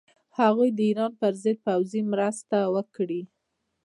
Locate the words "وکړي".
2.75-3.21